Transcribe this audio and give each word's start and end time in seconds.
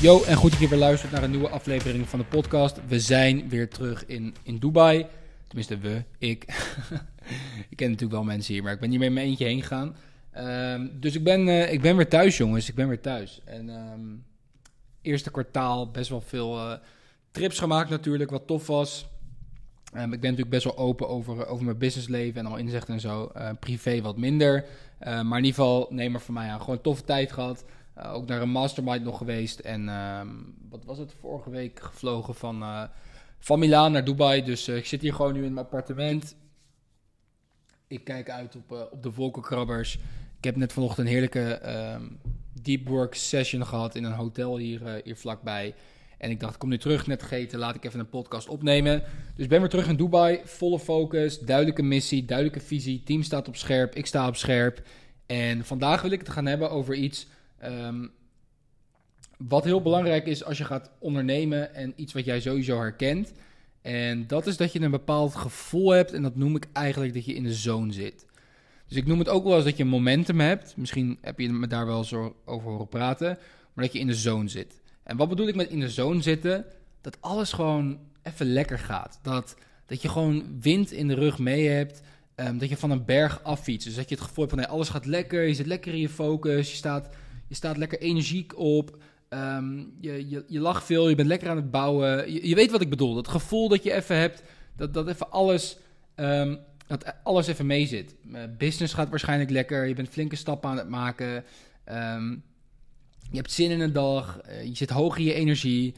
Yo, 0.00 0.22
en 0.22 0.36
goed 0.36 0.50
dat 0.50 0.60
je 0.60 0.68
weer 0.68 0.78
luistert 0.78 1.12
naar 1.12 1.22
een 1.22 1.30
nieuwe 1.30 1.48
aflevering 1.48 2.08
van 2.08 2.18
de 2.18 2.24
podcast. 2.24 2.80
We 2.86 3.00
zijn 3.00 3.48
weer 3.48 3.68
terug 3.68 4.06
in, 4.06 4.34
in 4.42 4.58
Dubai. 4.58 5.06
Tenminste, 5.46 5.78
we, 5.78 6.02
ik. 6.18 6.44
ik 7.70 7.76
ken 7.76 7.90
natuurlijk 7.90 8.12
wel 8.12 8.24
mensen 8.24 8.54
hier, 8.54 8.62
maar 8.62 8.72
ik 8.72 8.80
ben 8.80 8.90
niet 8.90 8.98
meer 8.98 9.08
in 9.08 9.14
mijn 9.14 9.26
eentje 9.26 9.44
heen 9.44 9.62
gegaan. 9.62 9.96
Ehm, 10.30 10.86
dus 10.92 11.14
ik 11.14 11.24
ben, 11.24 11.48
eh, 11.48 11.72
ik 11.72 11.80
ben 11.80 11.96
weer 11.96 12.08
thuis, 12.08 12.36
jongens. 12.36 12.68
Ik 12.68 12.74
ben 12.74 12.88
weer 12.88 13.00
thuis. 13.00 13.40
En 13.44 13.70
ehm, 13.70 14.00
eerste 15.02 15.30
kwartaal 15.30 15.90
best 15.90 16.10
wel 16.10 16.20
veel 16.20 16.58
eh, 16.58 16.78
trips 17.30 17.58
gemaakt 17.58 17.90
natuurlijk, 17.90 18.30
wat 18.30 18.46
tof 18.46 18.66
was. 18.66 19.06
Ehm, 19.94 20.12
ik 20.12 20.20
ben 20.20 20.30
natuurlijk 20.30 20.50
best 20.50 20.64
wel 20.64 20.76
open 20.76 21.08
over, 21.08 21.46
over 21.46 21.64
mijn 21.64 21.78
businessleven 21.78 22.40
en 22.40 22.46
al 22.46 22.56
inzicht 22.56 22.88
en 22.88 23.00
zo. 23.00 23.30
Uh, 23.36 23.50
privé 23.60 24.00
wat 24.00 24.16
minder. 24.16 24.64
maar 24.98 25.38
in 25.38 25.44
ieder 25.44 25.54
geval, 25.54 25.86
neem 25.90 26.14
er 26.14 26.20
voor 26.20 26.34
mij 26.34 26.48
aan. 26.48 26.60
Gewoon 26.60 26.76
een 26.76 26.82
toffe 26.82 27.04
tijd 27.04 27.32
gehad. 27.32 27.64
Ook 28.02 28.26
naar 28.26 28.42
een 28.42 28.50
mastermind 28.50 29.04
nog 29.04 29.18
geweest. 29.18 29.58
En 29.58 29.84
uh, 29.84 30.20
wat 30.70 30.84
was 30.84 30.98
het 30.98 31.14
vorige 31.20 31.50
week 31.50 31.80
gevlogen 31.80 32.34
van, 32.34 32.88
van 33.38 33.58
Milaan 33.58 33.92
naar 33.92 34.04
Dubai. 34.04 34.44
Dus 34.44 34.68
ik 34.68 34.86
zit 34.86 35.00
hier 35.00 35.14
gewoon 35.14 35.32
nu 35.32 35.44
in 35.44 35.52
mijn 35.52 35.66
appartement. 35.66 36.34
Ik 37.86 38.04
kijk 38.04 38.30
uit 38.30 38.56
op, 38.56 38.88
op 38.92 39.02
de 39.02 39.12
wolkenkrabbers. 39.12 39.98
Ik 40.38 40.44
heb 40.44 40.56
net 40.56 40.72
vanochtend 40.72 41.06
een 41.06 41.12
heerlijke 41.12 41.60
deep 42.62 42.88
work 42.88 43.14
session 43.14 43.66
gehad 43.66 43.94
in 43.94 44.04
een 44.04 44.12
hotel 44.12 44.56
hier, 44.56 45.00
hier 45.04 45.16
vlakbij. 45.16 45.74
En 46.24 46.30
ik 46.30 46.40
dacht, 46.40 46.52
ik 46.52 46.58
kom 46.58 46.68
nu 46.68 46.78
terug, 46.78 47.06
net 47.06 47.22
gegeten, 47.22 47.58
laat 47.58 47.74
ik 47.74 47.84
even 47.84 48.00
een 48.00 48.08
podcast 48.08 48.48
opnemen. 48.48 49.02
Dus 49.36 49.46
ben 49.46 49.60
weer 49.60 49.68
terug 49.68 49.88
in 49.88 49.96
Dubai, 49.96 50.40
volle 50.44 50.78
focus, 50.78 51.38
duidelijke 51.38 51.82
missie, 51.82 52.24
duidelijke 52.24 52.60
visie. 52.60 53.02
Team 53.02 53.22
staat 53.22 53.48
op 53.48 53.56
scherp, 53.56 53.94
ik 53.94 54.06
sta 54.06 54.28
op 54.28 54.36
scherp. 54.36 54.82
En 55.26 55.64
vandaag 55.64 56.02
wil 56.02 56.10
ik 56.10 56.18
het 56.18 56.28
gaan 56.28 56.46
hebben 56.46 56.70
over 56.70 56.94
iets 56.94 57.26
Um, 57.64 58.12
wat 59.38 59.64
heel 59.64 59.82
belangrijk 59.82 60.26
is 60.26 60.44
als 60.44 60.58
je 60.58 60.64
gaat 60.64 60.90
ondernemen 60.98 61.74
en 61.74 61.92
iets 61.96 62.12
wat 62.12 62.24
jij 62.24 62.40
sowieso 62.40 62.78
herkent. 62.78 63.32
En 63.82 64.26
dat 64.26 64.46
is 64.46 64.56
dat 64.56 64.72
je 64.72 64.80
een 64.80 64.90
bepaald 64.90 65.34
gevoel 65.34 65.90
hebt. 65.90 66.12
En 66.12 66.22
dat 66.22 66.36
noem 66.36 66.56
ik 66.56 66.66
eigenlijk 66.72 67.14
dat 67.14 67.24
je 67.24 67.34
in 67.34 67.42
de 67.42 67.54
zone 67.54 67.92
zit. 67.92 68.26
Dus 68.88 68.96
ik 68.96 69.06
noem 69.06 69.18
het 69.18 69.28
ook 69.28 69.44
wel 69.44 69.56
eens 69.56 69.64
dat 69.64 69.76
je 69.76 69.84
momentum 69.84 70.40
hebt. 70.40 70.76
Misschien 70.76 71.18
heb 71.20 71.38
je 71.38 71.52
me 71.52 71.66
daar 71.66 71.86
wel 71.86 72.04
zo 72.04 72.36
over 72.44 72.70
horen 72.70 72.88
praten. 72.88 73.38
Maar 73.72 73.84
dat 73.84 73.92
je 73.92 73.98
in 73.98 74.06
de 74.06 74.14
zone 74.14 74.48
zit. 74.48 74.82
En 75.04 75.16
wat 75.16 75.28
bedoel 75.28 75.48
ik 75.48 75.54
met 75.54 75.68
in 75.68 75.80
de 75.80 75.90
zone 75.90 76.22
zitten? 76.22 76.64
Dat 77.00 77.16
alles 77.20 77.52
gewoon 77.52 77.98
even 78.22 78.46
lekker 78.46 78.78
gaat. 78.78 79.18
Dat, 79.22 79.56
dat 79.86 80.02
je 80.02 80.08
gewoon 80.08 80.60
wind 80.60 80.92
in 80.92 81.08
de 81.08 81.14
rug 81.14 81.38
mee 81.38 81.68
hebt. 81.68 82.00
Um, 82.36 82.58
dat 82.58 82.68
je 82.68 82.76
van 82.76 82.90
een 82.90 83.04
berg 83.04 83.42
affietst. 83.42 83.86
Dus 83.86 83.96
dat 83.96 84.08
je 84.08 84.14
het 84.14 84.24
gevoel 84.24 84.44
hebt 84.46 84.60
van 84.60 84.68
alles 84.68 84.88
gaat 84.88 85.06
lekker. 85.06 85.46
Je 85.46 85.54
zit 85.54 85.66
lekker 85.66 85.92
in 85.92 86.00
je 86.00 86.08
focus. 86.08 86.70
Je 86.70 86.76
staat 86.76 87.08
je 87.48 87.54
staat 87.54 87.76
lekker 87.76 88.00
energiek 88.00 88.58
op. 88.58 88.98
Um, 89.28 89.92
je, 90.00 90.28
je, 90.28 90.44
je 90.46 90.60
lacht 90.60 90.84
veel, 90.84 91.08
je 91.08 91.14
bent 91.14 91.28
lekker 91.28 91.48
aan 91.48 91.56
het 91.56 91.70
bouwen. 91.70 92.32
Je, 92.32 92.48
je, 92.48 92.54
weet 92.54 92.70
wat 92.70 92.80
ik 92.80 92.90
bedoel. 92.90 93.14
Dat 93.14 93.28
gevoel 93.28 93.68
dat 93.68 93.82
je 93.82 93.92
even 93.92 94.16
hebt, 94.16 94.42
dat, 94.76 94.94
dat 94.94 95.08
even 95.08 95.30
alles, 95.30 95.76
um, 96.16 96.58
dat 96.86 97.14
alles 97.22 97.46
even 97.46 97.66
mee 97.66 97.86
zit. 97.86 98.14
Uh, 98.32 98.40
business 98.58 98.94
gaat 98.94 99.08
waarschijnlijk 99.08 99.50
lekker, 99.50 99.86
je 99.86 99.94
bent 99.94 100.08
flinke 100.08 100.36
stappen 100.36 100.70
aan 100.70 100.76
het 100.76 100.88
maken. 100.88 101.44
Um, 101.88 102.42
je 103.34 103.40
hebt 103.40 103.52
zin 103.52 103.70
in 103.70 103.80
een 103.80 103.92
dag, 103.92 104.40
uh, 104.48 104.64
je 104.64 104.76
zit 104.76 104.90
hoog 104.90 105.16
in 105.16 105.24
je 105.24 105.34
energie. 105.34 105.94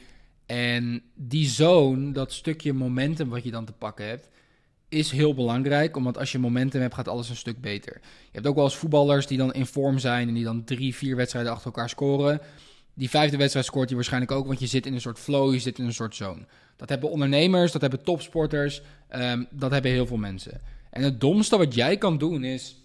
En 0.46 1.02
die 1.14 1.48
zone, 1.48 2.12
dat 2.12 2.32
stukje 2.32 2.72
momentum 2.72 3.28
wat 3.28 3.44
je 3.44 3.50
dan 3.50 3.64
te 3.64 3.72
pakken 3.72 4.06
hebt, 4.06 4.28
is 4.88 5.10
heel 5.10 5.34
belangrijk. 5.34 5.96
Omdat 5.96 6.18
als 6.18 6.32
je 6.32 6.38
momentum 6.38 6.80
hebt, 6.80 6.94
gaat 6.94 7.08
alles 7.08 7.28
een 7.28 7.36
stuk 7.36 7.60
beter. 7.60 7.92
Je 8.02 8.30
hebt 8.32 8.46
ook 8.46 8.54
wel 8.54 8.64
eens 8.64 8.76
voetballers 8.76 9.26
die 9.26 9.38
dan 9.38 9.52
in 9.52 9.66
vorm 9.66 9.98
zijn 9.98 10.28
en 10.28 10.34
die 10.34 10.44
dan 10.44 10.64
drie, 10.64 10.94
vier 10.94 11.16
wedstrijden 11.16 11.52
achter 11.52 11.66
elkaar 11.66 11.88
scoren. 11.88 12.40
Die 12.94 13.10
vijfde 13.10 13.36
wedstrijd 13.36 13.66
scoort 13.66 13.86
hij 13.86 13.94
waarschijnlijk 13.94 14.32
ook, 14.32 14.46
want 14.46 14.60
je 14.60 14.66
zit 14.66 14.86
in 14.86 14.94
een 14.94 15.00
soort 15.00 15.18
flow, 15.18 15.52
je 15.52 15.58
zit 15.58 15.78
in 15.78 15.84
een 15.84 15.94
soort 15.94 16.14
zone. 16.14 16.46
Dat 16.76 16.88
hebben 16.88 17.10
ondernemers, 17.10 17.72
dat 17.72 17.80
hebben 17.80 18.02
topsporters, 18.02 18.82
um, 19.14 19.46
dat 19.50 19.70
hebben 19.70 19.90
heel 19.90 20.06
veel 20.06 20.16
mensen. 20.16 20.60
En 20.90 21.02
het 21.02 21.20
domste 21.20 21.56
wat 21.56 21.74
jij 21.74 21.96
kan 21.96 22.18
doen 22.18 22.44
is 22.44 22.76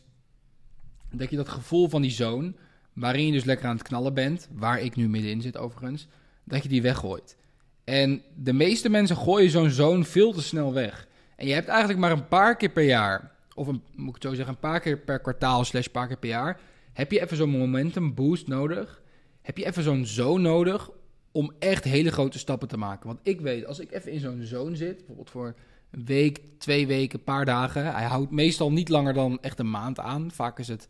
dat 1.11 1.29
je 1.29 1.35
dat 1.35 1.49
gevoel 1.49 1.89
van 1.89 2.01
die 2.01 2.11
zone, 2.11 2.53
waarin 3.01 3.25
je 3.25 3.31
dus 3.31 3.43
lekker 3.43 3.67
aan 3.67 3.75
het 3.75 3.87
knallen 3.87 4.13
bent, 4.13 4.47
waar 4.51 4.81
ik 4.81 4.95
nu 4.95 5.09
middenin 5.09 5.41
zit 5.41 5.57
overigens, 5.57 6.07
dat 6.43 6.63
je 6.63 6.69
die 6.69 6.81
weggooit. 6.81 7.37
En 7.83 8.21
de 8.35 8.53
meeste 8.53 8.89
mensen 8.89 9.17
gooien 9.17 9.49
zo'n 9.49 9.69
zone 9.69 10.03
veel 10.03 10.33
te 10.33 10.41
snel 10.41 10.73
weg. 10.73 11.07
En 11.35 11.47
je 11.47 11.53
hebt 11.53 11.67
eigenlijk 11.67 11.99
maar 11.99 12.11
een 12.11 12.27
paar 12.27 12.57
keer 12.57 12.69
per 12.69 12.83
jaar, 12.83 13.31
of 13.55 13.67
een, 13.67 13.81
moet 13.95 14.07
ik 14.07 14.13
het 14.13 14.23
zo 14.23 14.33
zeggen, 14.33 14.53
een 14.53 14.59
paar 14.59 14.79
keer 14.79 14.97
per 14.97 15.19
kwartaal 15.19 15.63
slash 15.63 15.87
paar 15.87 16.07
keer 16.07 16.17
per 16.17 16.29
jaar, 16.29 16.59
heb 16.93 17.11
je 17.11 17.21
even 17.21 17.37
zo'n 17.37 17.49
momentum 17.49 18.13
boost 18.13 18.47
nodig. 18.47 19.01
Heb 19.41 19.57
je 19.57 19.65
even 19.65 19.83
zo'n 19.83 20.05
zone 20.05 20.41
nodig 20.41 20.89
om 21.31 21.51
echt 21.59 21.83
hele 21.83 22.11
grote 22.11 22.39
stappen 22.39 22.67
te 22.67 22.77
maken. 22.77 23.07
Want 23.07 23.19
ik 23.23 23.41
weet, 23.41 23.65
als 23.65 23.79
ik 23.79 23.91
even 23.91 24.11
in 24.11 24.19
zo'n 24.19 24.41
zone 24.43 24.75
zit, 24.75 24.97
bijvoorbeeld 24.97 25.29
voor 25.29 25.55
een 25.91 26.05
week, 26.05 26.41
twee 26.57 26.87
weken, 26.87 27.19
een 27.19 27.25
paar 27.25 27.45
dagen. 27.45 27.93
Hij 27.93 28.05
houdt 28.05 28.31
meestal 28.31 28.71
niet 28.71 28.89
langer 28.89 29.13
dan 29.13 29.37
echt 29.41 29.59
een 29.59 29.69
maand 29.69 29.99
aan. 29.99 30.31
Vaak 30.31 30.59
is 30.59 30.67
het 30.67 30.87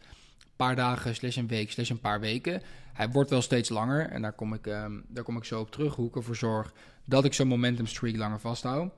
paar 0.66 0.76
dagen, 0.76 1.16
slash 1.16 1.38
een 1.38 1.48
week, 1.48 1.72
slash 1.72 1.90
een 1.90 2.00
paar 2.00 2.20
weken. 2.20 2.62
Hij 2.94 3.10
wordt 3.10 3.30
wel 3.30 3.42
steeds 3.42 3.70
langer 3.70 4.10
en 4.10 4.22
daar 4.22 4.34
kom 4.34 4.54
ik, 4.54 4.66
um, 4.66 5.04
daar 5.08 5.24
kom 5.24 5.38
ik 5.38 5.44
zo 5.44 5.60
op 5.60 5.72
terug. 5.72 5.96
Hoe 5.96 6.08
ik 6.08 6.16
ervoor 6.16 6.36
zorg 6.36 6.74
dat 7.06 7.26
ik 7.26 7.34
zo'n 7.34 7.48
momentum 7.48 7.88
streak 7.88 8.16
langer 8.16 8.40
vasthoud. 8.40 8.92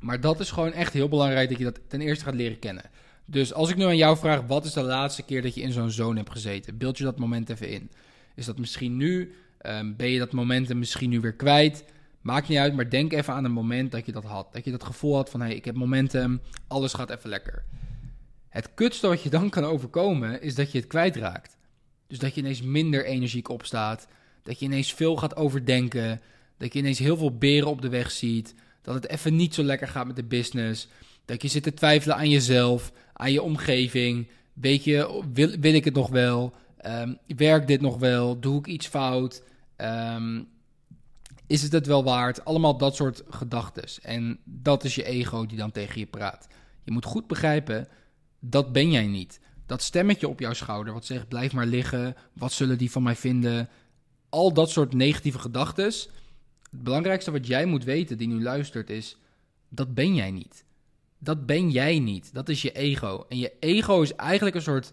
Maar 0.00 0.20
dat 0.20 0.40
is 0.40 0.50
gewoon 0.50 0.72
echt 0.72 0.92
heel 0.92 1.08
belangrijk 1.08 1.48
dat 1.48 1.58
je 1.58 1.64
dat 1.64 1.80
ten 1.88 2.00
eerste 2.00 2.24
gaat 2.24 2.34
leren 2.34 2.58
kennen. 2.58 2.84
Dus 3.24 3.52
als 3.52 3.70
ik 3.70 3.76
nu 3.76 3.84
aan 3.84 3.96
jou 3.96 4.16
vraag, 4.16 4.40
wat 4.46 4.64
is 4.64 4.72
de 4.72 4.82
laatste 4.82 5.22
keer 5.22 5.42
dat 5.42 5.54
je 5.54 5.60
in 5.60 5.72
zo'n 5.72 5.90
zone 5.90 6.16
hebt 6.18 6.30
gezeten? 6.30 6.78
Beeld 6.78 6.98
je 6.98 7.04
dat 7.04 7.18
moment 7.18 7.50
even 7.50 7.68
in. 7.68 7.90
Is 8.34 8.46
dat 8.46 8.58
misschien 8.58 8.96
nu? 8.96 9.34
Um, 9.66 9.96
ben 9.96 10.08
je 10.08 10.18
dat 10.18 10.32
momentum 10.32 10.78
misschien 10.78 11.10
nu 11.10 11.20
weer 11.20 11.34
kwijt? 11.34 11.84
Maakt 12.20 12.48
niet 12.48 12.58
uit, 12.58 12.74
maar 12.74 12.90
denk 12.90 13.12
even 13.12 13.34
aan 13.34 13.44
een 13.44 13.52
moment 13.52 13.92
dat 13.92 14.06
je 14.06 14.12
dat 14.12 14.24
had. 14.24 14.52
Dat 14.52 14.64
je 14.64 14.70
dat 14.70 14.84
gevoel 14.84 15.14
had 15.14 15.30
van, 15.30 15.40
hé, 15.40 15.46
hey, 15.46 15.56
ik 15.56 15.64
heb 15.64 15.74
momentum, 15.74 16.40
alles 16.66 16.92
gaat 16.92 17.10
even 17.10 17.30
lekker. 17.30 17.64
Het 18.52 18.74
kutste 18.74 19.06
wat 19.06 19.22
je 19.22 19.30
dan 19.30 19.50
kan 19.50 19.64
overkomen, 19.64 20.42
is 20.42 20.54
dat 20.54 20.72
je 20.72 20.78
het 20.78 20.86
kwijtraakt. 20.86 21.56
Dus 22.06 22.18
dat 22.18 22.34
je 22.34 22.40
ineens 22.40 22.62
minder 22.62 23.04
energiek 23.04 23.48
opstaat. 23.48 24.06
Dat 24.42 24.58
je 24.58 24.64
ineens 24.64 24.92
veel 24.92 25.16
gaat 25.16 25.36
overdenken. 25.36 26.20
Dat 26.58 26.72
je 26.72 26.78
ineens 26.78 26.98
heel 26.98 27.16
veel 27.16 27.36
beren 27.36 27.68
op 27.68 27.82
de 27.82 27.88
weg 27.88 28.10
ziet 28.10 28.54
dat 28.82 28.94
het 28.94 29.08
even 29.08 29.36
niet 29.36 29.54
zo 29.54 29.62
lekker 29.62 29.88
gaat 29.88 30.06
met 30.06 30.16
de 30.16 30.24
business. 30.24 30.88
Dat 31.24 31.42
je 31.42 31.48
zit 31.48 31.62
te 31.62 31.74
twijfelen 31.74 32.16
aan 32.16 32.30
jezelf, 32.30 32.92
aan 33.12 33.32
je 33.32 33.42
omgeving. 33.42 34.28
Weet 34.52 34.84
je, 34.84 35.22
wil, 35.32 35.58
wil 35.60 35.74
ik 35.74 35.84
het 35.84 35.94
nog 35.94 36.08
wel? 36.08 36.54
Um, 36.86 37.18
werkt 37.26 37.66
dit 37.66 37.80
nog 37.80 37.98
wel? 37.98 38.40
Doe 38.40 38.58
ik 38.58 38.66
iets 38.66 38.86
fout? 38.86 39.42
Um, 39.76 40.48
is 41.46 41.62
het 41.62 41.72
het 41.72 41.86
wel 41.86 42.04
waard? 42.04 42.44
Allemaal 42.44 42.76
dat 42.76 42.96
soort 42.96 43.22
gedachten. 43.28 43.84
En 44.02 44.38
dat 44.44 44.84
is 44.84 44.94
je 44.94 45.04
ego 45.04 45.46
die 45.46 45.58
dan 45.58 45.70
tegen 45.70 46.00
je 46.00 46.06
praat. 46.06 46.48
Je 46.84 46.92
moet 46.92 47.04
goed 47.04 47.26
begrijpen, 47.26 47.88
dat 48.44 48.72
ben 48.72 48.90
jij 48.90 49.06
niet. 49.06 49.40
Dat 49.66 49.82
stemmetje 49.82 50.28
op 50.28 50.40
jouw 50.40 50.52
schouder 50.52 50.92
wat 50.92 51.04
zegt, 51.04 51.28
blijf 51.28 51.52
maar 51.52 51.66
liggen. 51.66 52.16
Wat 52.32 52.52
zullen 52.52 52.78
die 52.78 52.90
van 52.90 53.02
mij 53.02 53.16
vinden? 53.16 53.68
Al 54.28 54.52
dat 54.52 54.70
soort 54.70 54.94
negatieve 54.94 55.38
gedachten 55.38 55.92
het 56.72 56.82
belangrijkste 56.82 57.30
wat 57.30 57.46
jij 57.46 57.66
moet 57.66 57.84
weten, 57.84 58.18
die 58.18 58.28
nu 58.28 58.42
luistert, 58.42 58.90
is: 58.90 59.16
dat 59.68 59.94
ben 59.94 60.14
jij 60.14 60.30
niet. 60.30 60.64
Dat 61.18 61.46
ben 61.46 61.70
jij 61.70 61.98
niet. 61.98 62.34
Dat 62.34 62.48
is 62.48 62.62
je 62.62 62.72
ego. 62.72 63.26
En 63.28 63.38
je 63.38 63.52
ego 63.60 64.02
is 64.02 64.14
eigenlijk 64.14 64.56
een 64.56 64.62
soort. 64.62 64.92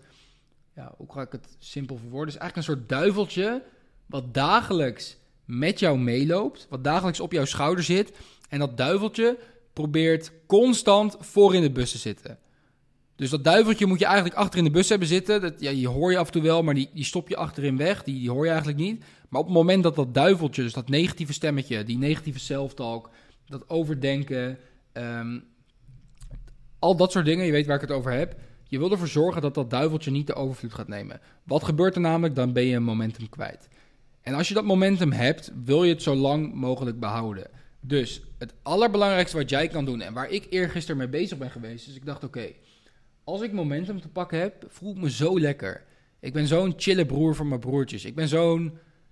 Ja, 0.76 0.94
hoe 0.98 1.12
ga 1.12 1.22
ik 1.22 1.32
het 1.32 1.56
simpel 1.60 1.98
verwoorden? 1.98 2.34
is 2.34 2.40
eigenlijk 2.40 2.68
een 2.68 2.76
soort 2.76 2.90
duiveltje. 2.90 3.64
wat 4.06 4.34
dagelijks 4.34 5.18
met 5.46 5.80
jou 5.80 6.00
meeloopt. 6.00 6.68
Wat 6.70 6.84
dagelijks 6.84 7.20
op 7.20 7.32
jouw 7.32 7.46
schouder 7.46 7.84
zit. 7.84 8.12
En 8.50 8.60
dat 8.60 8.78
duiveltje 8.78 9.38
probeert 9.74 10.32
constant 10.46 11.18
voor 11.20 11.56
in 11.56 11.62
de 11.62 11.72
bus 11.72 11.92
te 11.92 11.98
zitten. 11.98 12.40
Dus 13.20 13.30
dat 13.30 13.44
duiveltje 13.44 13.86
moet 13.86 14.00
je 14.00 14.06
eigenlijk 14.06 14.36
achter 14.36 14.58
in 14.58 14.66
de 14.66 14.72
bus 14.72 14.90
hebben 14.90 15.08
zitten. 15.08 15.42
Dat, 15.42 15.54
ja, 15.60 15.70
je 15.70 15.88
hoor 15.88 16.12
je 16.12 16.18
af 16.18 16.26
en 16.26 16.32
toe 16.32 16.42
wel, 16.42 16.64
maar 16.64 16.74
die, 16.74 16.90
die 16.94 17.04
stop 17.04 17.30
je 17.30 17.36
achterin 17.36 17.78
weg. 17.78 18.04
Die, 18.04 18.20
die 18.20 18.30
hoor 18.30 18.44
je 18.44 18.50
eigenlijk 18.50 18.80
niet. 18.80 19.04
Maar 19.30 19.42
op 19.42 19.48
het 19.48 19.56
moment 19.56 19.84
dat 19.84 19.96
dat 19.96 20.14
duiveltje, 20.14 20.64
dus 20.64 20.74
dat 20.74 20.90
negatieve 20.90 21.34
stemmetje, 21.34 21.84
die 21.84 21.98
negatieve 21.98 22.40
self-talk, 22.40 23.10
dat 23.46 23.70
overdenken, 23.70 24.58
um, 24.94 25.44
al 26.80 26.96
dat 26.96 27.12
soort 27.12 27.26
dingen, 27.26 27.46
je 27.46 27.52
weet 27.52 27.66
waar 27.66 27.76
ik 27.76 27.82
het 27.82 27.92
over 27.92 28.12
heb. 28.12 28.36
Je 28.68 28.80
wil 28.80 28.92
ervoor 28.92 29.08
zorgen 29.08 29.42
dat 29.42 29.54
dat 29.54 29.70
duiveltje 29.70 30.12
niet 30.12 30.28
de 30.28 30.36
overvloed 30.36 30.74
gaat 30.74 30.88
nemen. 30.88 31.22
Wat 31.44 31.64
gebeurt 31.64 31.96
er 31.96 32.02
namelijk? 32.02 32.36
Dan 32.36 32.54
ben 32.54 32.66
je 32.66 32.76
een 32.76 32.84
momentum 32.84 33.30
kwijt. 33.30 33.68
En 34.22 34.34
als 34.34 34.48
je 34.48 34.54
dat 34.54 34.66
momentum 34.66 35.12
hebt, 35.12 35.52
wil 35.66 35.84
je 35.84 35.94
het 35.94 36.04
zo 36.04 36.16
lang 36.16 36.54
mogelijk 36.54 37.00
behouden. 37.00 37.48
Dus 37.80 38.22
het 38.38 38.54
allerbelangrijkste 38.64 39.38
wat 39.38 39.50
jij 39.50 39.68
kan 39.68 39.86
doen, 39.86 40.02
en 40.02 40.14
waar 40.14 40.30
ik 40.30 40.48
eergisteren 40.50 40.98
mee 40.98 41.08
bezig 41.08 41.38
ben 41.38 41.52
geweest, 41.52 41.88
is 41.88 41.96
ik 41.96 42.06
dacht: 42.06 42.24
oké, 42.24 42.52
als 43.30 43.42
ik 43.42 43.52
momentum 43.52 44.02
te 44.02 44.10
pakken 44.10 44.40
heb, 44.40 44.66
voel 44.68 44.92
ik 44.92 45.02
me 45.02 45.12
zo 45.12 45.40
lekker. 45.40 45.84
Ik 46.20 46.34
ben 46.34 46.48
zo'n 46.48 46.74
chille 46.78 47.06
broer 47.06 47.36
van 47.36 47.48
mijn 47.48 47.60
broertjes. 47.60 48.06
Ik 48.06 48.16
ben 48.16 48.28
zo'n. 48.28 48.66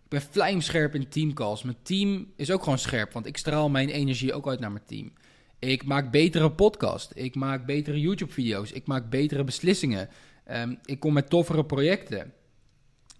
Ik 0.03 0.13
ben 0.13 0.21
vlijmscherp 0.21 0.95
in 0.95 1.09
teamcalls. 1.09 1.63
Mijn 1.63 1.77
team 1.83 2.31
is 2.35 2.51
ook 2.51 2.63
gewoon 2.63 2.77
scherp, 2.77 3.13
want 3.13 3.25
ik 3.25 3.37
straal 3.37 3.69
mijn 3.69 3.89
energie 3.89 4.33
ook 4.33 4.47
uit 4.47 4.59
naar 4.59 4.71
mijn 4.71 4.85
team. 4.85 5.13
Ik 5.59 5.85
maak 5.85 6.11
betere 6.11 6.51
podcast. 6.51 7.11
Ik 7.15 7.35
maak 7.35 7.65
betere 7.65 7.99
YouTube-video's. 7.99 8.71
Ik 8.71 8.87
maak 8.87 9.09
betere 9.09 9.43
beslissingen. 9.43 10.09
Ehm, 10.45 10.75
ik 10.85 10.99
kom 10.99 11.13
met 11.13 11.29
toffere 11.29 11.65
projecten. 11.65 12.33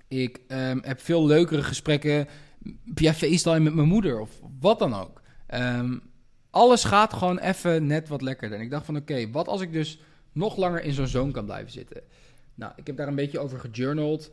Ik 0.07 0.39
ehm, 0.47 0.79
heb 0.81 1.01
veel 1.01 1.25
leukere 1.25 1.63
gesprekken 1.63 2.27
via 2.93 3.13
FaceTime 3.13 3.59
met 3.59 3.73
mijn 3.73 3.87
moeder 3.87 4.19
of 4.19 4.29
wat 4.59 4.79
dan 4.79 4.93
ook. 4.93 5.21
Ehm, 5.47 5.97
alles 6.49 6.83
gaat 6.83 7.13
gewoon 7.13 7.39
even 7.39 7.87
net 7.87 8.07
wat 8.07 8.21
lekkerder. 8.21 8.57
En 8.57 8.63
ik 8.63 8.71
dacht 8.71 8.85
van 8.85 8.95
oké, 8.95 9.31
wat 9.31 9.47
als 9.47 9.61
ik 9.61 9.73
dus 9.73 9.99
nog 10.37 10.57
langer 10.57 10.83
in 10.83 10.93
zo'n 10.93 11.07
zone 11.07 11.31
kan 11.31 11.45
blijven 11.45 11.71
zitten? 11.71 12.01
Nou, 12.55 12.71
ik 12.75 12.87
heb 12.87 12.97
daar 12.97 13.07
een 13.07 13.15
beetje 13.15 13.39
over 13.39 13.59
gejournald. 13.59 14.31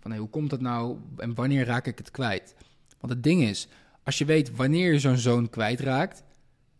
van 0.00 0.10
hey, 0.10 0.18
hoe 0.18 0.28
komt 0.28 0.50
dat 0.50 0.60
nou 0.60 0.98
en 1.16 1.34
wanneer 1.34 1.64
raak 1.64 1.86
ik 1.86 1.98
het 1.98 2.10
kwijt? 2.10 2.54
Want 3.00 3.12
het 3.12 3.22
ding 3.22 3.42
is, 3.42 3.68
als 4.02 4.18
je 4.18 4.24
weet 4.24 4.56
wanneer 4.56 4.92
je 4.92 4.98
zo'n 4.98 5.16
zoon 5.16 5.50
kwijtraakt 5.50 6.22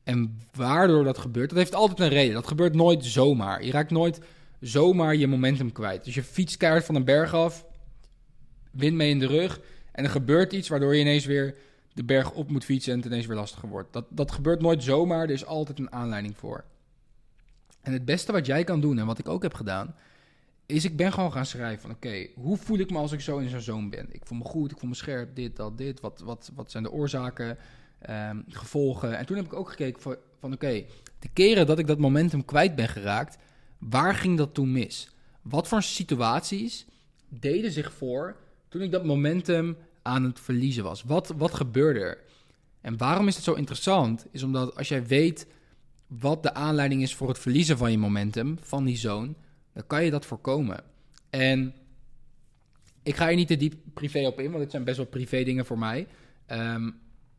en 0.05 0.41
waardoor 0.53 1.05
dat 1.05 1.19
gebeurt, 1.19 1.49
dat 1.49 1.59
heeft 1.59 1.75
altijd 1.75 2.01
een 2.01 2.09
reden. 2.09 2.35
Dat 2.35 2.47
gebeurt 2.47 2.75
nooit 2.75 3.05
zomaar. 3.05 3.65
Je 3.65 3.71
raakt 3.71 3.91
nooit 3.91 4.21
zomaar 4.61 5.17
je 5.17 5.27
momentum 5.27 5.73
kwijt. 5.73 6.05
Dus 6.05 6.15
je 6.15 6.23
fietst 6.23 6.57
keihard 6.57 6.85
van 6.85 6.95
een 6.95 7.05
berg 7.05 7.35
af, 7.35 7.67
wind 8.71 8.97
mee 8.97 9.11
in 9.11 9.19
de 9.19 9.27
rug 9.27 9.61
en 9.93 10.05
er 10.05 10.11
gebeurt 10.11 10.53
iets 10.53 10.69
waardoor 10.69 10.95
je 10.95 11.01
ineens 11.01 11.25
weer 11.25 11.57
de 11.93 12.05
berg 12.05 12.33
op 12.33 12.51
moet 12.51 12.65
fietsen 12.65 12.93
en 12.93 12.99
het 12.99 13.07
ineens 13.07 13.27
weer 13.27 13.37
lastiger 13.37 13.69
wordt. 13.69 13.93
Dat, 13.93 14.05
dat 14.11 14.33
gebeurt 14.33 14.61
nooit 14.61 14.83
zomaar, 14.83 15.23
er 15.23 15.31
is 15.31 15.47
altijd 15.47 15.79
een 15.79 15.93
aanleiding 15.93 16.37
voor. 16.37 16.65
En 17.81 17.93
het 17.93 18.05
beste 18.05 18.33
wat 18.33 18.47
jij 18.47 18.65
kan 18.65 18.81
doen 18.81 18.99
en 18.99 19.07
wat 19.07 19.19
ik 19.19 19.29
ook 19.29 19.43
heb 19.43 19.55
gedaan, 19.55 19.95
is 20.67 20.85
ik 20.85 20.97
ben 20.97 21.13
gewoon 21.13 21.33
gaan 21.33 21.47
schrijven 21.47 21.81
van 21.81 21.91
oké, 21.91 22.27
hoe 22.35 22.57
voel 22.57 22.79
ik 22.79 22.91
me 22.91 22.99
als 22.99 23.13
ik 23.13 23.21
zo 23.21 23.39
in 23.39 23.49
zo'n 23.49 23.61
zoon 23.61 23.91
ben? 23.91 24.07
Ik 24.11 24.27
voel 24.27 24.39
me 24.39 24.45
goed, 24.45 24.71
ik 24.71 24.79
voel 24.79 24.89
me 24.89 24.95
scherp, 24.95 25.37
dit, 25.37 25.57
dat, 25.57 25.79
dit. 25.79 26.01
Wat, 26.01 26.21
wat, 26.21 26.51
wat 26.55 26.71
zijn 26.71 26.83
de 26.83 26.91
oorzaken, 26.91 27.59
um, 28.11 28.45
gevolgen? 28.49 29.19
En 29.19 29.27
toen 29.27 29.37
heb 29.37 29.45
ik 29.45 29.53
ook 29.53 29.69
gekeken 29.69 30.03
van, 30.03 30.17
van 30.39 30.53
oké, 30.53 30.85
de 31.19 31.29
keren 31.33 31.67
dat 31.67 31.79
ik 31.79 31.87
dat 31.87 31.99
momentum 31.99 32.45
kwijt 32.45 32.75
ben 32.75 32.89
geraakt, 32.89 33.39
waar 33.79 34.15
ging 34.15 34.37
dat 34.37 34.55
toen 34.55 34.73
mis? 34.73 35.09
Wat 35.43 35.69
voor 35.69 35.83
situaties 35.83 36.87
deden 37.29 37.73
zich 37.73 37.93
voor 37.93 38.37
toen 38.69 38.83
ik 38.83 38.91
dat 38.91 39.05
momentum 39.05 39.77
aan 40.03 40.25
het 40.25 40.41
verliezen 40.41 40.85
was? 40.85 41.03
Wat, 41.03 41.35
wat 41.37 41.55
gebeurde 41.55 42.01
er? 42.01 42.19
En 42.81 42.97
waarom 42.97 43.29
is 43.29 43.35
het 43.35 43.45
zo 43.45 43.53
interessant? 43.53 44.27
Is 44.31 44.43
omdat 44.43 44.77
als 44.77 44.89
jij 44.89 45.07
weet 45.07 45.47
wat 46.09 46.43
de 46.43 46.55
aanleiding 46.55 47.03
is 47.03 47.15
voor 47.15 47.29
het 47.29 47.39
verliezen 47.39 47.79
van 47.79 47.91
je 47.91 47.99
momentum, 47.99 48.59
van 48.61 48.85
die 48.85 48.97
zoon 48.97 49.37
dan 49.79 49.87
kan 49.87 50.05
je 50.05 50.11
dat 50.11 50.27
voorkomen. 50.27 50.85
En 51.31 51.75
ik 53.03 53.17
ga 53.17 53.27
hier 53.27 53.37
niet 53.37 53.49
te 53.49 53.57
diep 53.57 53.75
privé 53.95 54.27
op 54.27 54.41
in, 54.41 54.51
want 54.51 54.63
het 54.63 54.71
zijn 54.71 54.85
best 54.85 54.97
wel 54.97 55.07
privé 55.07 55.43
dingen 55.43 55.67
voor 55.67 55.79
mij. 55.79 56.07
Ehm, 56.47 56.91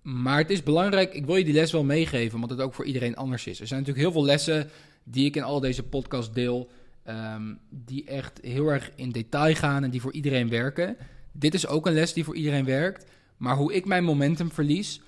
maar 0.02 0.38
het 0.38 0.50
is 0.50 0.64
belangrijk, 0.64 1.14
ik 1.14 1.26
wil 1.26 1.36
je 1.36 1.44
die 1.44 1.54
les 1.54 1.72
wel 1.72 1.84
meegeven, 1.84 2.36
omdat 2.36 2.50
het 2.50 2.62
ook 2.62 2.74
voor 2.74 2.86
iedereen 2.86 3.16
anders 3.16 3.48
is. 3.48 3.60
Er 3.60 3.68
zijn 3.68 3.80
natuurlijk 3.80 4.08
heel 4.08 4.16
veel 4.16 4.26
lessen 4.26 4.70
die 5.04 5.26
ik 5.26 5.36
in 5.36 5.44
al 5.44 5.60
deze 5.60 5.84
podcasts 5.84 6.34
deel, 6.34 6.70
ehm, 7.04 7.54
die 7.70 8.06
echt 8.06 8.40
heel 8.42 8.68
erg 8.68 8.92
in 8.96 9.12
detail 9.12 9.56
gaan 9.56 9.84
en 9.84 9.90
die 9.90 10.02
voor 10.02 10.14
iedereen 10.14 10.50
werken. 10.50 10.98
Dit 11.32 11.54
is 11.54 11.68
ook 11.68 11.88
een 11.88 11.94
les 11.94 12.14
die 12.14 12.24
voor 12.24 12.36
iedereen 12.36 12.66
werkt. 12.66 13.06
Maar 13.38 13.56
hoe 13.56 13.74
ik 13.74 13.86
mijn 13.86 14.04
momentum 14.04 14.52
verlies, 14.52 15.02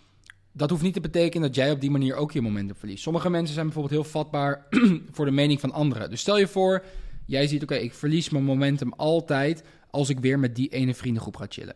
dat 0.52 0.70
hoeft 0.70 0.84
niet 0.84 0.94
te 0.94 1.02
betekenen 1.02 1.48
dat 1.48 1.56
jij 1.56 1.72
op 1.72 1.82
die 1.82 1.92
manier 1.92 2.16
ook 2.16 2.32
je 2.32 2.42
momentum 2.42 2.76
verliest. 2.76 3.04
Sommige 3.04 3.30
mensen 3.30 3.54
zijn 3.54 3.66
bijvoorbeeld 3.66 4.02
heel 4.02 4.12
vatbaar 4.12 4.68
voor 5.12 5.26
de 5.26 5.32
mening 5.32 5.60
van 5.60 5.72
anderen. 5.72 6.10
Dus 6.10 6.20
stel 6.20 6.38
je 6.38 6.48
voor, 6.48 6.84
Jij 7.32 7.48
ziet, 7.48 7.64
oké, 7.64 7.76
ik 7.76 7.94
verlies 7.94 8.30
mijn 8.30 8.44
momentum 8.44 8.94
altijd 8.94 9.64
als 9.90 10.10
ik 10.10 10.20
weer 10.20 10.40
met 10.40 10.56
die 10.56 10.70
ene 10.70 10.94
vriendengroep 10.94 11.36
ga 11.36 11.46
chillen. 11.50 11.76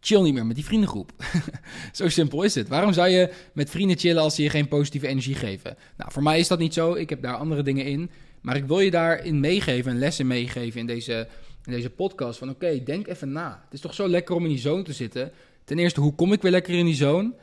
Chill 0.00 0.22
niet 0.22 0.34
meer 0.34 0.46
met 0.46 0.56
die 0.56 0.64
vriendengroep. 0.64 1.12
zo 1.92 2.08
simpel 2.08 2.42
is 2.42 2.54
het. 2.54 2.68
Waarom 2.68 2.92
zou 2.92 3.08
je 3.08 3.32
met 3.52 3.70
vrienden 3.70 3.98
chillen 3.98 4.22
als 4.22 4.34
ze 4.34 4.42
je 4.42 4.50
geen 4.50 4.68
positieve 4.68 5.06
energie 5.06 5.34
geven? 5.34 5.76
Nou, 5.96 6.12
voor 6.12 6.22
mij 6.22 6.38
is 6.38 6.48
dat 6.48 6.58
niet 6.58 6.74
zo. 6.74 6.94
Ik 6.94 7.10
heb 7.10 7.22
daar 7.22 7.36
andere 7.36 7.62
dingen 7.62 7.84
in. 7.84 8.10
Maar 8.40 8.56
ik 8.56 8.64
wil 8.64 8.80
je 8.80 8.90
daarin 8.90 9.40
meegeven, 9.40 9.90
een 9.90 9.98
les 9.98 10.18
in 10.18 10.26
meegeven 10.26 10.80
in 10.80 10.86
deze, 10.86 11.28
in 11.64 11.72
deze 11.72 11.90
podcast. 11.90 12.38
Van 12.38 12.50
oké, 12.50 12.82
denk 12.82 13.06
even 13.06 13.32
na. 13.32 13.60
Het 13.64 13.74
is 13.74 13.80
toch 13.80 13.94
zo 13.94 14.08
lekker 14.08 14.34
om 14.34 14.42
in 14.42 14.48
die 14.48 14.58
zone 14.58 14.82
te 14.82 14.92
zitten. 14.92 15.32
Ten 15.64 15.78
eerste, 15.78 16.00
hoe 16.00 16.14
kom 16.14 16.32
ik 16.32 16.42
weer 16.42 16.50
lekker 16.50 16.74
in 16.74 16.84
die 16.84 16.94
zone? 16.94 17.34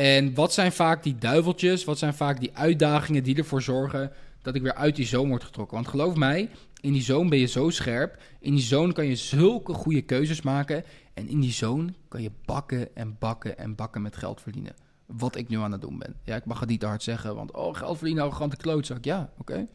En 0.00 0.34
wat 0.34 0.52
zijn 0.52 0.72
vaak 0.72 1.02
die 1.02 1.18
duiveltjes? 1.18 1.84
Wat 1.84 1.98
zijn 1.98 2.14
vaak 2.14 2.40
die 2.40 2.50
uitdagingen 2.54 3.22
die 3.22 3.36
ervoor 3.36 3.62
zorgen 3.62 4.12
dat 4.42 4.54
ik 4.54 4.62
weer 4.62 4.74
uit 4.74 4.96
die 4.96 5.06
zone 5.06 5.28
word 5.28 5.44
getrokken. 5.44 5.76
Want 5.76 5.88
geloof 5.88 6.14
mij, 6.14 6.48
in 6.80 6.92
die 6.92 7.02
zone 7.02 7.28
ben 7.28 7.38
je 7.38 7.46
zo 7.46 7.70
scherp. 7.70 8.22
In 8.38 8.54
die 8.54 8.64
zone 8.64 8.92
kan 8.92 9.06
je 9.06 9.16
zulke 9.16 9.72
goede 9.72 10.02
keuzes 10.02 10.42
maken. 10.42 10.84
En 11.14 11.28
in 11.28 11.40
die 11.40 11.52
zone 11.52 11.92
kan 12.08 12.22
je 12.22 12.30
bakken 12.44 12.96
en 12.96 13.16
bakken 13.18 13.58
en 13.58 13.74
bakken 13.74 14.02
met 14.02 14.16
geld 14.16 14.40
verdienen. 14.40 14.74
Wat 15.06 15.36
ik 15.36 15.48
nu 15.48 15.56
aan 15.58 15.72
het 15.72 15.80
doen 15.80 15.98
ben. 15.98 16.14
Ja, 16.24 16.36
ik 16.36 16.44
mag 16.44 16.60
het 16.60 16.68
niet 16.68 16.80
te 16.80 16.86
hard 16.86 17.02
zeggen, 17.02 17.34
want 17.34 17.52
oh, 17.52 17.76
geld 17.76 17.96
verdienen, 17.96 18.24
arrogante 18.24 18.56
klootzak. 18.56 19.04
Ja, 19.04 19.30
oké. 19.38 19.66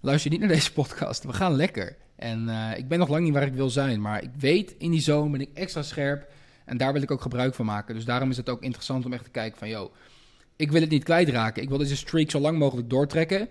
Luister 0.00 0.30
niet 0.30 0.40
naar 0.40 0.48
deze 0.48 0.72
podcast. 0.72 1.24
We 1.24 1.32
gaan 1.32 1.54
lekker. 1.54 1.96
En 2.16 2.48
uh, 2.48 2.70
ik 2.76 2.88
ben 2.88 2.98
nog 2.98 3.08
lang 3.08 3.24
niet 3.24 3.32
waar 3.32 3.46
ik 3.46 3.54
wil 3.54 3.70
zijn. 3.70 4.00
Maar 4.00 4.22
ik 4.22 4.30
weet, 4.38 4.74
in 4.78 4.90
die 4.90 5.00
zone 5.00 5.30
ben 5.30 5.40
ik 5.40 5.50
extra 5.54 5.82
scherp. 5.82 6.32
En 6.64 6.76
daar 6.76 6.92
wil 6.92 7.02
ik 7.02 7.10
ook 7.10 7.20
gebruik 7.20 7.54
van 7.54 7.66
maken. 7.66 7.94
Dus 7.94 8.04
daarom 8.04 8.30
is 8.30 8.36
het 8.36 8.48
ook 8.48 8.62
interessant 8.62 9.04
om 9.04 9.12
echt 9.12 9.24
te 9.24 9.30
kijken 9.30 9.58
van... 9.58 9.68
Yo, 9.68 9.92
ik 10.56 10.72
wil 10.72 10.80
het 10.80 10.90
niet 10.90 11.04
kwijtraken. 11.04 11.62
Ik 11.62 11.68
wil 11.68 11.78
deze 11.78 11.96
streak 11.96 12.30
zo 12.30 12.38
lang 12.38 12.58
mogelijk 12.58 12.90
doortrekken. 12.90 13.48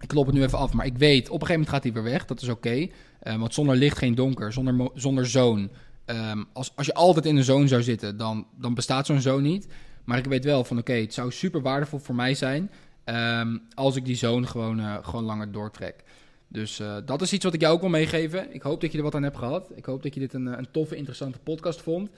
Ik 0.00 0.08
klop 0.08 0.26
het 0.26 0.34
nu 0.34 0.42
even 0.42 0.58
af, 0.58 0.72
maar 0.72 0.86
ik 0.86 0.98
weet, 0.98 1.28
op 1.28 1.40
een 1.40 1.46
gegeven 1.46 1.52
moment 1.52 1.68
gaat 1.68 1.82
hij 1.82 1.92
weer 1.92 2.12
weg. 2.12 2.24
Dat 2.24 2.42
is 2.42 2.48
oké. 2.48 2.88
Eh, 3.20 3.36
want 3.36 3.54
zonder 3.54 3.76
licht 3.76 3.98
geen 3.98 4.14
donker, 4.14 4.52
zonder, 4.52 4.90
zonder 4.94 5.26
zoon. 5.26 5.70
Ehm, 6.04 6.44
als, 6.52 6.72
als 6.76 6.86
je 6.86 6.94
altijd 6.94 7.26
in 7.26 7.36
een 7.36 7.44
zoon 7.44 7.68
zou 7.68 7.82
zitten, 7.82 8.16
dan, 8.16 8.46
dan 8.56 8.74
bestaat 8.74 9.06
zo'n 9.06 9.20
zoon 9.20 9.42
niet. 9.42 9.66
Maar 10.04 10.18
ik 10.18 10.24
weet 10.24 10.44
wel 10.44 10.64
van 10.64 10.78
oké, 10.78 10.92
het 10.92 11.14
zou 11.14 11.32
super 11.32 11.62
waardevol 11.62 11.98
voor 11.98 12.14
mij 12.14 12.34
zijn... 12.34 12.70
Um, 13.04 13.62
als 13.74 13.96
ik 13.96 14.04
die 14.04 14.16
zoon 14.16 14.48
gewoon, 14.48 14.80
uh, 14.80 14.96
gewoon 15.02 15.24
langer 15.24 15.52
doortrek. 15.52 16.04
Dus 16.48 16.80
uh, 16.80 16.96
dat 17.04 17.22
is 17.22 17.32
iets 17.32 17.44
wat 17.44 17.54
ik 17.54 17.60
jou 17.60 17.74
ook 17.74 17.80
wil 17.80 17.90
meegeven. 17.90 18.54
Ik 18.54 18.62
hoop 18.62 18.80
dat 18.80 18.92
je 18.92 18.98
er 18.98 19.04
wat 19.04 19.14
aan 19.14 19.22
hebt 19.22 19.36
gehad. 19.36 19.70
Ik 19.74 19.84
hoop 19.84 20.02
dat 20.02 20.14
je 20.14 20.20
dit 20.20 20.32
een, 20.34 20.46
een 20.46 20.70
toffe, 20.70 20.96
interessante 20.96 21.38
podcast 21.38 21.82
vond. 21.82 22.10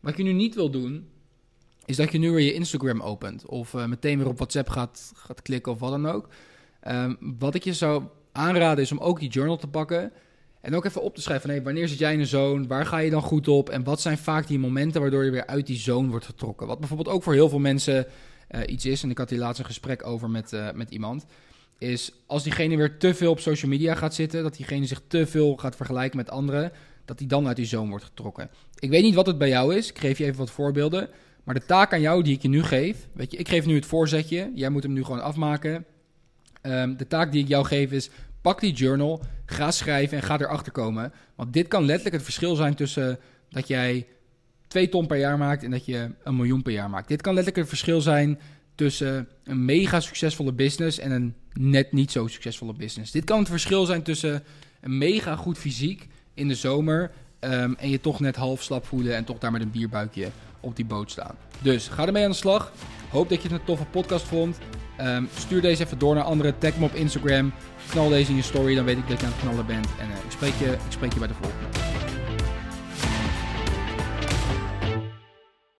Wat 0.00 0.16
je 0.16 0.22
nu 0.22 0.32
niet 0.32 0.54
wil 0.54 0.70
doen, 0.70 1.08
is 1.84 1.96
dat 1.96 2.12
je 2.12 2.18
nu 2.18 2.30
weer 2.30 2.44
je 2.44 2.52
Instagram 2.52 3.00
opent. 3.02 3.46
Of 3.46 3.74
meteen 3.74 4.18
weer 4.18 4.28
op 4.28 4.36
WhatsApp 4.36 4.68
gaat, 4.68 5.12
gaat 5.14 5.42
klikken 5.42 5.72
of 5.72 5.78
wat 5.78 5.90
dan 5.90 6.06
ook. 6.06 6.28
Ehm, 6.80 7.14
wat 7.38 7.54
ik 7.54 7.64
je 7.64 7.72
zou 7.72 8.02
aanraden 8.32 8.84
is 8.84 8.92
om 8.92 8.98
ook 8.98 9.20
die 9.20 9.28
journal 9.28 9.56
te 9.56 9.68
pakken. 9.68 10.12
En 10.60 10.74
ook 10.74 10.84
even 10.84 11.02
op 11.02 11.14
te 11.14 11.20
schrijven 11.20 11.50
van 11.50 11.62
wanneer 11.62 11.88
zit 11.88 11.98
jij 11.98 12.12
in 12.12 12.20
een 12.20 12.26
zone? 12.26 12.66
Waar 12.66 12.86
ga 12.86 12.98
je 12.98 13.10
dan 13.10 13.22
goed 13.22 13.48
op? 13.48 13.70
En 13.70 13.84
wat 13.84 14.00
zijn 14.00 14.18
vaak 14.18 14.46
die 14.46 14.58
momenten 14.58 15.00
waardoor 15.00 15.24
je 15.24 15.30
weer 15.30 15.46
uit 15.46 15.66
die 15.66 15.76
zone 15.76 16.08
wordt 16.08 16.26
getrokken? 16.26 16.66
Wat 16.66 16.78
bijvoorbeeld 16.78 17.08
ook 17.08 17.22
voor 17.22 17.32
heel 17.32 17.48
veel 17.48 17.58
mensen 17.58 18.06
iets 18.66 18.86
is. 18.86 19.02
En 19.02 19.10
ik 19.10 19.18
had 19.18 19.30
hier 19.30 19.38
laatst 19.38 19.58
een 19.58 19.66
gesprek 19.66 20.06
over 20.06 20.30
met, 20.30 20.56
met 20.74 20.90
iemand. 20.90 21.26
Is 21.78 22.12
als 22.26 22.42
diegene 22.42 22.76
weer 22.76 22.98
te 22.98 23.14
veel 23.14 23.30
op 23.30 23.40
social 23.40 23.70
media 23.70 23.94
gaat 23.94 24.14
zitten. 24.14 24.42
Dat 24.42 24.56
diegene 24.56 24.86
zich 24.86 25.00
te 25.06 25.26
veel 25.26 25.56
gaat 25.56 25.76
vergelijken 25.76 26.16
met 26.16 26.30
anderen. 26.30 26.72
Dat 27.04 27.18
die 27.18 27.26
dan 27.26 27.46
uit 27.46 27.56
die 27.56 27.66
zone 27.66 27.90
wordt 27.90 28.04
getrokken. 28.04 28.50
Ik 28.78 28.90
weet 28.90 29.02
niet 29.02 29.14
wat 29.14 29.26
het 29.26 29.38
bij 29.38 29.48
jou 29.48 29.74
is. 29.74 29.90
Ik 29.90 29.98
geef 29.98 30.18
je 30.18 30.24
even 30.24 30.38
wat 30.38 30.50
voorbeelden. 30.50 31.08
Maar 31.44 31.54
de 31.54 31.66
taak 31.66 31.92
aan 31.92 32.00
jou 32.00 32.22
die 32.22 32.34
ik 32.34 32.42
je 32.42 32.48
nu 32.48 32.62
geef. 32.62 33.08
Weet 33.12 33.30
je, 33.30 33.36
ik 33.36 33.48
geef 33.48 33.66
nu 33.66 33.74
het 33.74 33.86
voorzetje. 33.86 34.52
Jij 34.54 34.68
moet 34.68 34.82
hem 34.82 34.92
nu 34.92 35.04
gewoon 35.04 35.22
afmaken. 35.22 35.84
Um, 36.62 36.96
de 36.96 37.06
taak 37.06 37.32
die 37.32 37.42
ik 37.42 37.48
jou 37.48 37.64
geef 37.64 37.92
is: 37.92 38.10
pak 38.40 38.60
die 38.60 38.72
journal, 38.72 39.22
ga 39.46 39.70
schrijven 39.70 40.16
en 40.16 40.22
ga 40.22 40.40
erachter 40.40 40.72
komen. 40.72 41.12
Want 41.34 41.52
dit 41.52 41.68
kan 41.68 41.84
letterlijk 41.84 42.14
het 42.14 42.24
verschil 42.24 42.54
zijn 42.54 42.74
tussen 42.74 43.18
dat 43.50 43.68
jij 43.68 44.06
2 44.66 44.88
ton 44.88 45.06
per 45.06 45.18
jaar 45.18 45.38
maakt 45.38 45.62
en 45.62 45.70
dat 45.70 45.86
je 45.86 46.10
een 46.22 46.36
miljoen 46.36 46.62
per 46.62 46.72
jaar 46.72 46.90
maakt. 46.90 47.08
Dit 47.08 47.20
kan 47.20 47.34
letterlijk 47.34 47.68
het 47.68 47.76
verschil 47.76 48.00
zijn 48.00 48.38
tussen 48.78 49.28
een 49.44 49.64
mega 49.64 50.00
succesvolle 50.00 50.52
business 50.52 50.98
en 50.98 51.10
een 51.10 51.34
net 51.52 51.92
niet 51.92 52.10
zo 52.10 52.26
succesvolle 52.26 52.72
business. 52.72 53.12
Dit 53.12 53.24
kan 53.24 53.38
het 53.38 53.48
verschil 53.48 53.86
zijn 53.86 54.02
tussen 54.02 54.42
een 54.80 54.98
mega 54.98 55.36
goed 55.36 55.58
fysiek 55.58 56.06
in 56.34 56.48
de 56.48 56.54
zomer 56.54 57.10
um, 57.40 57.74
en 57.78 57.90
je 57.90 58.00
toch 58.00 58.20
net 58.20 58.36
half 58.36 58.62
slap 58.62 58.86
voelen 58.86 59.16
en 59.16 59.24
toch 59.24 59.38
daar 59.38 59.50
met 59.50 59.60
een 59.60 59.70
bierbuikje 59.70 60.28
op 60.60 60.76
die 60.76 60.84
boot 60.84 61.10
staan. 61.10 61.34
Dus 61.62 61.88
ga 61.88 62.06
ermee 62.06 62.24
aan 62.24 62.30
de 62.30 62.36
slag. 62.36 62.72
Hoop 63.10 63.28
dat 63.28 63.42
je 63.42 63.48
het 63.48 63.58
een 63.58 63.64
toffe 63.64 63.84
podcast 63.84 64.24
vond. 64.24 64.58
Um, 65.00 65.28
stuur 65.38 65.60
deze 65.60 65.84
even 65.84 65.98
door 65.98 66.14
naar 66.14 66.24
anderen. 66.24 66.58
Tag 66.58 66.76
me 66.76 66.84
op 66.84 66.94
Instagram. 66.94 67.52
Knal 67.90 68.08
deze 68.08 68.30
in 68.30 68.36
je 68.36 68.42
story. 68.42 68.74
Dan 68.74 68.84
weet 68.84 68.98
ik 68.98 69.08
dat 69.08 69.20
je 69.20 69.26
aan 69.26 69.32
het 69.32 69.40
knallen 69.40 69.66
bent. 69.66 69.86
En 70.00 70.08
uh, 70.08 70.24
ik, 70.24 70.30
spreek 70.30 70.54
je, 70.58 70.72
ik 70.72 70.92
spreek 70.92 71.12
je 71.12 71.18
bij 71.18 71.28
de 71.28 71.34
volgende. 71.34 72.07